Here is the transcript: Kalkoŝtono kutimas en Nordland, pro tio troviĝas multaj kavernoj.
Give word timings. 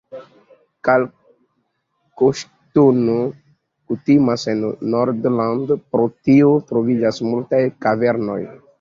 Kalkoŝtono 0.87 3.19
kutimas 3.93 4.49
en 4.57 4.67
Nordland, 4.97 5.77
pro 5.93 6.11
tio 6.27 6.53
troviĝas 6.73 7.25
multaj 7.33 7.65
kavernoj. 7.87 8.41